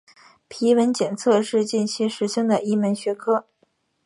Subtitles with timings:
[0.47, 3.45] 皮纹检测是近期时兴的一门学科。